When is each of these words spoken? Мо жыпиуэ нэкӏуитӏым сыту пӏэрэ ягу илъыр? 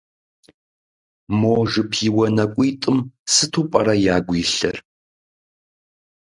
Мо 1.39 1.55
жыпиуэ 1.71 2.27
нэкӏуитӏым 2.35 2.97
сыту 3.33 3.61
пӏэрэ 3.71 3.95
ягу 4.15 4.33
илъыр? 4.41 4.77